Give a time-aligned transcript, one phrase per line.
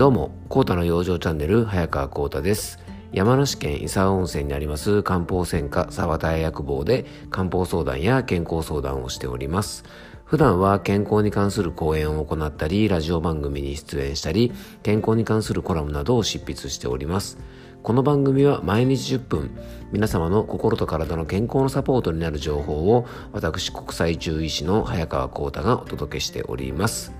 [0.00, 2.78] どうも、コータの養生チャンネル、早川コータです。
[3.12, 9.84] 山梨県伊沢温泉にあります漢方専科沢田薬房で漢方相談や健康相談をしております。
[10.24, 17.36] 普段は健康に関する講演を行ったり、ラジオ番組に出演したり、健康に関するコラムなどを執筆しております。
[17.82, 19.50] この番組は毎日10分、
[19.92, 27.19] 皆様の心と体の健康のサポートになる情報を、私国際中医師の早川幸太がお届けしております。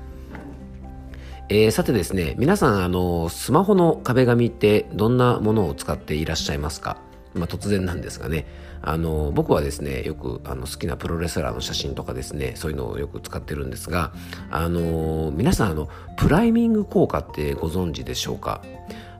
[1.53, 6.99] えー、さてですね、皆さん、あの、スマホの壁紙ってどんなものを使っていらっしゃいますか？
[7.35, 8.47] まあ、突然なんですがね、
[8.83, 14.13] あの、僕はですね、よくあの好きなプロレスラーの写真とかですね、そういうのをよく使ってるんですが、
[14.49, 18.63] あの、皆さん、あの、プライミング効果ってご存知でしょうか？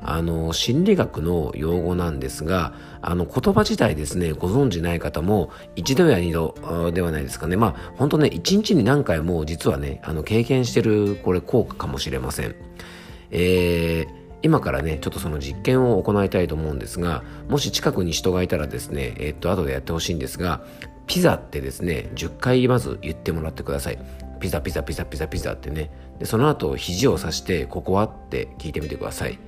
[0.03, 6.55] あの心理学の用語なんですがあの言葉自体ですねご存じない方も一度や二度
[6.93, 12.55] ではないですかねまあ本当ね一日に何回も実はねあの経験してるこれ効果かもしれません。
[13.31, 20.65] えー今からね、ちょっとその実験を行いたいと思うんですが、もし近くに人がいたらですね、えっと、後でやってほしいんですが、
[21.07, 23.99] ピザってですね、10回まず言ってもらってください。
[24.41, 25.91] ピザピザピザピザピザってね。
[26.19, 29.39] で、その後、肘を刺して、ここはって聞いてみてください。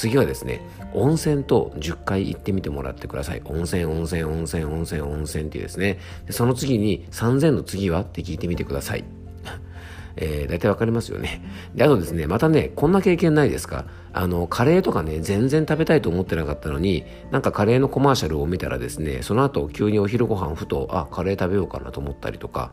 [0.00, 0.62] 次はですね、
[0.94, 3.42] 温泉と10回行ってみてもらってください。
[3.44, 5.98] 温泉、温泉、温泉、温泉、温泉っていうですね。
[6.24, 9.04] でその次に3000の次はって聞いてみてください。
[10.16, 11.42] えー、大体わかりますよね。
[11.74, 13.84] で、あとですね、またね、こんな経験ないですか？
[14.14, 22.72] あの、カレーとかね、全然食べたいと思ってなかったのに、なんかカレーのコマーシャルを見たらですね、その後急にお昼ご飯ふと、あ、カレー食べようかなと思ったりとか、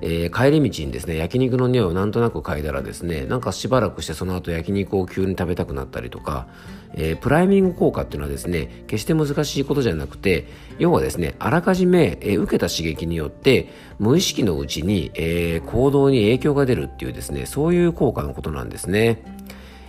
[0.00, 6.46] えー、帰り道にですね、焼肉の匂いをなんとなく嗅いだらですね、なんかしばらくしてその後焼肉を急に食べたくなったりとか、
[6.94, 10.46] えー、プライミング効果っていうのはですね、決して難しいことじゃなくて、
[10.78, 19.22] 要はですね、あらかじめ、えー、受けた刺激によって、無意識のうちに、え行動に影響が出るっていうですね、そういう効果のことなんですね。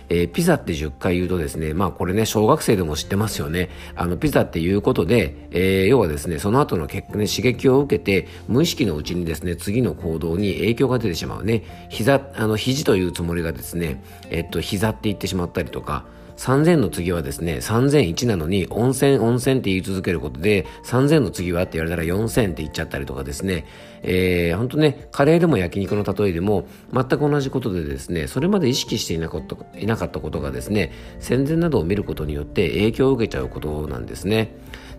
[0.08, 3.70] えー、ピザって10回言うとですね、まあこれね、小学生でも知ってますよね。
[3.94, 11.62] あの、ピザっていうことで、えー、要はですね、その後の結果ね、刺激を受けて、無意識のうちにですね、次の行動に影響が出てしまうね。
[11.88, 16.04] 膝、あの、肘というつもりがですね、えっと、膝って言ってしまったりとか、
[16.38, 23.66] 3000の次はですね、3001なのに、温泉、温泉って言い続けることで、3000の次はって言われたら4000って言っちゃったりとかですね、
[24.02, 34.54] えー、ほんとね、カレーでも焼肉の例えでも、全く同じことでですね、それまで意識していなかったいなかったことがですね、戦前などを見ることによって影響を受けちゃうことなんですね。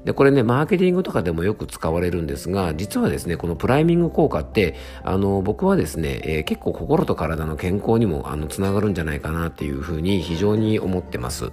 [0.06, 11.48] で、これね、マーケティングとかでもよく使われるんですが、実はですね、このプライミング効果って、あの、僕はですね、えー、結構心と体の健康にも、あの、つながるんじゃないかなっていうふうに非常に思ってます。
[11.48, 11.52] っ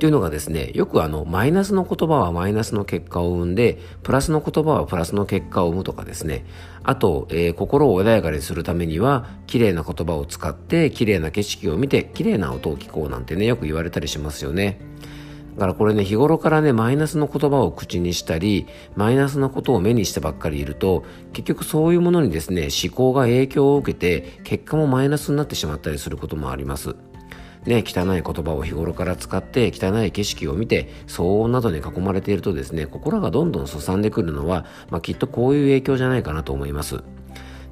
[0.00, 6.46] ていうのがですね、よくあの、マイナスの言葉はマイナスの結果を生んで、プラスの言葉はプラスの結果を生むとかですね、
[6.82, 14.89] あと、えー、心を穏やかにするためには、綺麗な言葉を使って、綺麗な景色を見て、綺麗な音を聞こうなんてね、よく言われたりしますよね。
[15.60, 18.66] だからこれね、日頃からね、マイナスの言葉を口にしたり、
[18.96, 21.04] マイナスなことを目にしてばっかりいると、
[21.34, 26.96] 結局そういうものにですね、思考が影響を受けて、結果もマイナスになってしまったりすることもあります。
[27.66, 37.04] ね、汚い言葉を日頃から使って汚い景色を見て騒音などに囲まれているとですね心がどんどんすさんでくるのは、まあ、きっとこういう影響じゃないかなと思います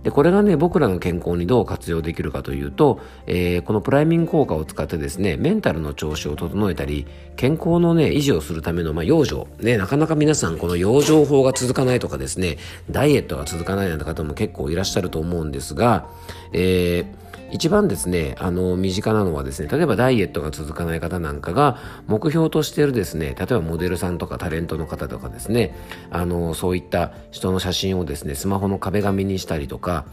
[0.02, 9.46] で、これがね、僕らの健康にどう活用できるかというと、えー、このプライミング効果を使ってですね、メンタルの調子を整えたり、健康のね、維持をするための、まあ、養生。
[9.60, 12.58] ね、なかなか皆さん、この養生法が続かないとかですね、
[12.90, 16.06] ダイエットが続かないなんて方も結構いらっしゃると思うんですが、
[16.52, 25.74] えー一番ですね、あの、身近なのはですね、例えばダイエットが続かない方なんかが、目標としているですね、例えばモデルさんとかタレントの方とかですね、
[26.10, 30.04] あの、そういった人の写真をですね、スマホの壁紙にしたりとか、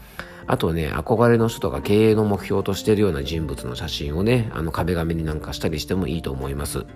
[0.46, 6.86] あとね、憧れの人とか経営の目標としているような人物の写真をね、あの壁紙になんかしたりしてもいいと思います。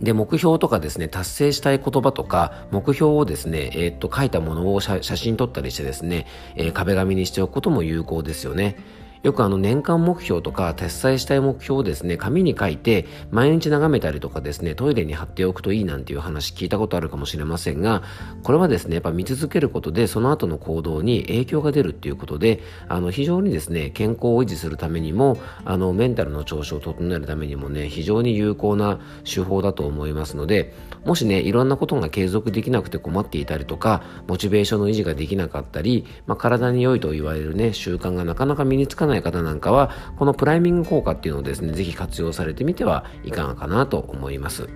[0.00, 8.76] で、目標とかですね、達成したい言葉とか、目標をですね、えー、っと、書いたものを写真撮ったりしてですね、えー、壁紙にしておくことも有効ですよね。
[9.22, 18.02] よくあの年間目標とか達成したい目標をですね、紙に書いて毎日眺めたりとかですね、トイレに貼っておくといいなんていう話聞いたことあるかもしれませんが、
[18.42, 25.36] これはですね、やっぱ見続けることでその後の行動に影響が出るっていうことで、あの非常にですね、健康を維持するためにも、
[25.66, 30.72] あのメンタルの調子を整えるためにもね、非常に有効な手法だと思いますので、
[31.04, 44.68] もしね、いろんなことが継続できなくて困っていたりとか、モチベーションの維持ができなかったり、まあ、体に良いと言われるね、習慣がなかなか身につかないない方なんかは、このプライミング効果っていうのをですね、ぜひ活用されてみてはいかがかなと思います。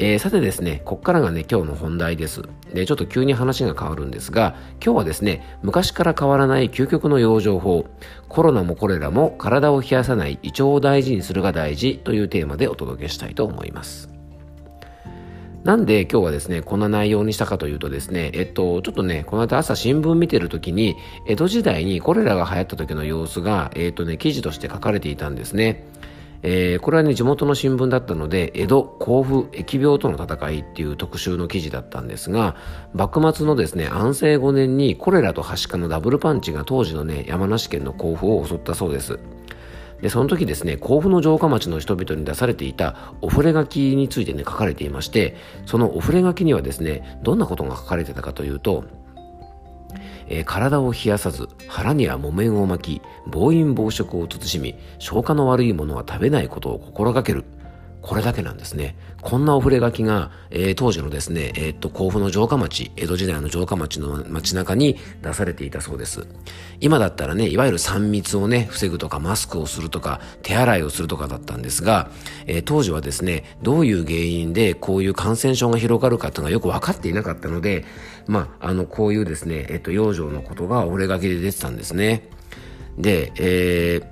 [0.00, 2.42] えー、さてですね、こっからがね、今日の本題です。
[2.72, 4.54] で、ちょっと急に話が変わるんですが、
[4.84, 7.86] 今日はですね、昔から変わらない究極の養生法、
[8.28, 14.17] コロナもコレラも体を冷やさない胃腸を大事にするが大事というテーマでお届けしたいと思います。
[15.64, 20.96] なんで今日はですね、こんな内容にしたかというとですね、えっと、ちょっとね、この間朝新聞見てる時に、
[21.26, 25.84] 江戸時代にコレラが流行った時の様子が、えっとね、記事として書かれていたんですね。
[26.42, 32.54] えー、これはね地元の新聞だったので江戸甲府疫病との戦いっていう特集の記事だったんですが
[32.94, 39.18] 幕末のですね安政5年にコレラとはしかのダブルパンチが当時のね山梨県の甲府を襲ったそうです
[40.00, 45.36] でその時ですね甲府の城下町の人々に出されていたお触れ書きについてね書かれていまして
[45.66, 48.84] そのお触れ書きにはですねどんなことが書かれてたかというと
[50.30, 57.44] えー、体を冷やさず腹には木綿を巻き暴飲暴食を慎み消化の悪いものは食べないことを心がける。
[58.02, 58.96] これだけなんですね。
[59.22, 66.26] こんなお触れ書きが、えー、当時のですね、えー、っと、甲府の城下町、江戸時代の城下町の街中に出されていたそうです。
[66.80, 72.10] 今だったらね、いわゆる3密をね、防ぐとか、マスクをするとか、手洗いをするとかだったんですが、
[72.46, 77.84] えー、当時はですね、どういう原因でこういう感染症が広がるかっていうのがよく分かっていなかったので、
[78.26, 82.30] まあ、あの、こういうですね、えっと、養生のことがお触れ書きで出てたんですね。
[82.96, 84.06] で、えー、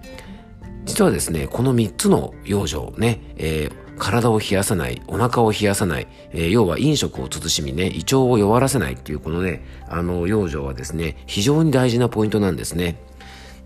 [0.87, 12.97] 実はですね、この3つの養生ね、えー体を冷やさない、お腹を冷やさない、えー、要は飲食を慎みね、胃腸を弱らせないっていうこのね、あの、養生はですね、非常に大事なポイントなんですね。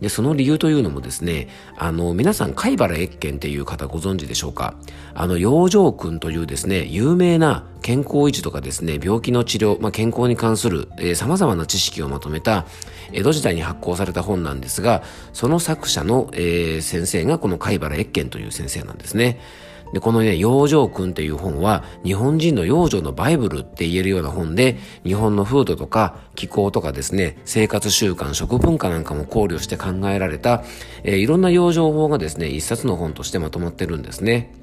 [0.01, 4.75] で、その理由というのもですね、あの、皆さん、貝原越見っていう方ご存知でしょうか？
[5.15, 12.67] あの、養生君というですね、有名な健康維持とかですね、病気の治療、まあ、健康に関する、えー、様々な知識をまとめた、
[13.13, 15.03] 江戸時代に発行された本なんですが、
[15.33, 19.41] その作者の、えー、先生がこの貝原越見という先生なんですね。
[19.93, 30.63] で、このね、養生君っていう本は、日本人の養生のバイブルって言えるような本で、日本の風土とか気候とかですね、生活習慣、食文化なんかも考慮して考えられた、
[31.03, 34.60] えー、いろんな養生法がですね、一冊の本としてまとまってるんですね。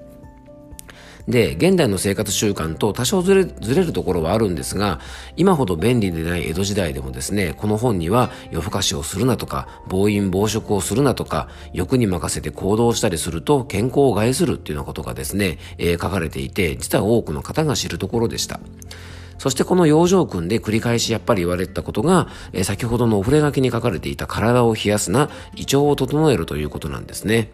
[1.27, 5.01] で、現代の生活習慣と多少ずれずれるところはあるんですが、
[5.35, 18.61] 今ほど便利でない江戸時代でもですね、この本には夜更かしをするなとか、暴飲暴食をするなとか、欲に任せて行動したりすると健康を害するっていうようなことがですね、えー、書かれていて、実は多くの方が知るところでした。
[19.37, 27.51] そしてこの養生訓で繰り返しやっぱり言われたことが、えー、先ほどのお触れ書きに書かれていた体を冷やすな、胃腸を整えるということなんですね。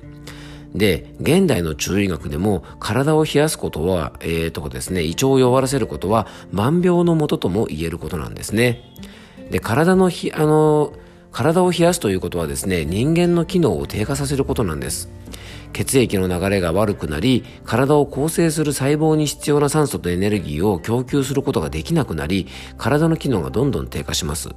[0.73, 8.81] で、現代の中医学でも体を冷やすことは、えー、とかですね、胃腸を弱らせることは万病のもととも言えることなんですね。
[9.51, 10.93] で、体の、あの、
[11.31, 15.09] 体を冷やすということはですね、人間の機能を低下させることなんです。
[15.73, 22.47] 血液の流れが悪くなり、体を構成する細胞に必要な酸素とエネルギーを供給することができなくなり、
[22.77, 24.49] 体の機能がどんどん低下します。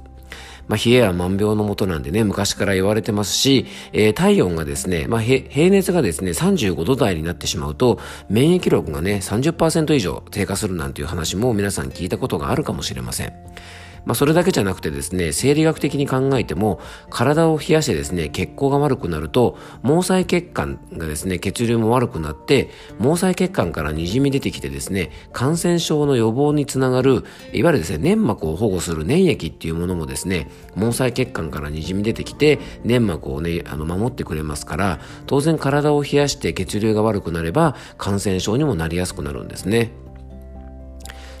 [0.67, 7.99] まあ、冷えは万病のもとなんでね、昔から言われてますし、えー、体温がですね、まあ、平熱がですね、35度台になってしまうと、
[8.29, 13.33] 免疫力がね、30%以上低下するなんていう話も皆さん聞いたことがあるかもしれません。
[14.07, 22.69] まあ、それだけじゃなくてですね、生理学的に考えても、体を冷やしてですね、血行が悪くなると、毛細血管がですね、血流も悪くなって、
[22.99, 40.06] 毛細血管から滲み出てきてですね、感染症の予防につながる、いわゆるですね、粘膜を保護する粘液っていうものもですね、毛細血管から滲み出てきて、粘膜をね、あの、守ってくれますから、当然体を冷やして血流が悪くなれば、感染症にもなりやすくなるんですね。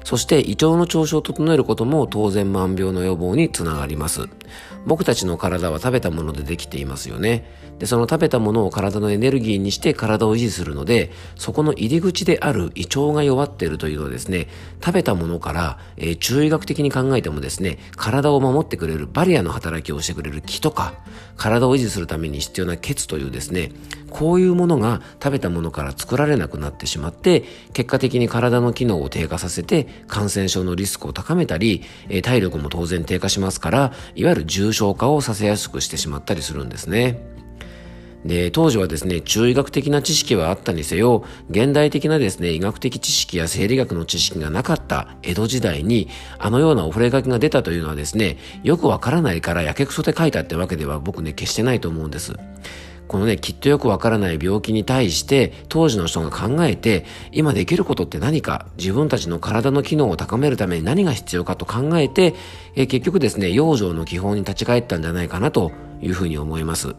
[0.07, 4.29] そして胃腸の調子を整えることも当然万病の予防につながります。
[4.85, 7.43] 僕たちの体は食べたものでできていますよね。
[7.77, 14.47] で、その食べたものを体のエネルギーにして体を維持するので、そこの入り口である胃腸が弱っているというのはですね、
[14.81, 20.93] 食べたものから、えー、中医学的に考えてもですね、体を守ってくれるバリアの働きをしてくれる気とか、
[21.35, 23.73] 体を維持するために必要な血というですね、
[24.09, 37.37] こういうものが食べたものから作られなくなってしまって、結果的に体の機能を低下させて、感染症のリスクを高めたり、え、体力も当然低下しますから、いわゆる重症化をさせやすくしてしまったりするんですね。
[38.25, 52.33] で、当時はですね、中医学的な知識はあったにせよ、現代的なですね、医学的知識や生理学の知識がなかった江戸時代に、あのようなお触れ書きが出たというのはですね、よくわからないからやけくそで書いたってわけでは僕ね、決してないと思うんです。
[53.07, 62.35] このね、きっとよくわからない病気に対して、当時の人が考えて、今できることって何か、自分たちの体の機能を高めるために何が必要かと考えて、
[62.75, 65.71] え結局ですね、養生の基本に立ち返ったんじゃないかなと
[66.01, 66.95] いうふうに思います。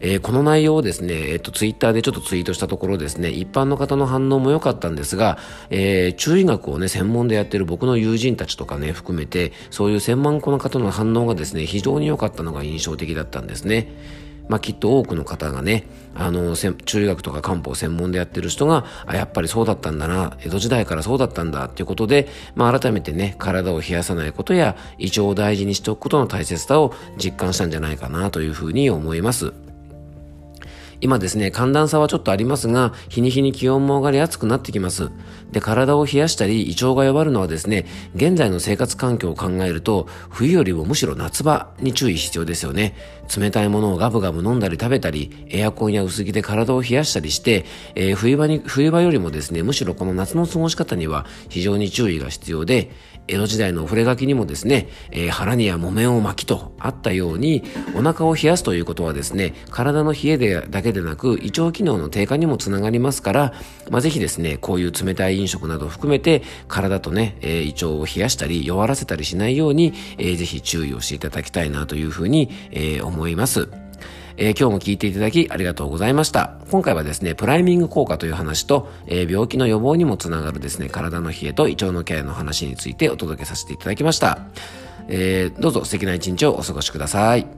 [0.00, 5.38] えー、この内容をですね、えっと、ツイッターでちょっとツイートしたところですね、一般の方の反応も良かったんですが、
[5.70, 13.88] えー、中医学をね、専門でやってる僕の友人たちとかね、含めて、そういう専門家の方の反応がですね、非常に良かったのが印象的だったんですね。
[14.48, 29.67] まあ、きっと多くの方がね、あの、中医学とか漢方専門でやってる人が、あ、やっぱりそうだったんだな、江戸時代からそうだったんだっていうことで、まあ、改めてね、体を冷やさないことや、胃腸を大事にしておくことの大切さを実感したんじゃないかなというふうに思います。
[31.00, 35.10] 今ですね、寒暖差はちょっとありますが、日に日に気温も上がり暑くなってきます。
[35.52, 37.86] で、体を冷やしたり、胃腸が弱るのはですね、
[38.16, 42.96] 現在の生活環境を考えると、冬よりもむしろ夏場に注意必要ですよね。
[43.36, 47.64] 冷たいものをガブガブ飲んだり食べたり、エアコンや薄着で体を冷やしたりして、
[47.94, 52.90] えー、冬場に、冬場よりもですね、むしろこの夏の過ごし方には非常に注意が必要で、
[53.28, 57.62] 江戸時代の触れ書きにもですね、えー、腹には木綿を巻きとあったように、
[57.94, 63.52] お腹を冷やすということはですね、体の冷えでだけでなく、胃腸機能の低下にもつながりますから、
[63.90, 73.68] まあ、ぜひですね、こういう冷たい飲食などを含めて、体とね、えー、胃腸を冷やしたり、弱らせたりしないように、えー、ぜひ注意をしていただきたいなというふうに、えー、思います。
[74.38, 76.54] えー、今日も聞いていただきありがとうございました。
[76.70, 84.38] 今回はですね、プライミング効果という話と、えー、病気の予防にもつながるですね、体の冷えと胃腸のケアの話についてお届けさせていただきました。
[85.08, 87.57] えー、どうぞ素敵な一日をお過ごしください。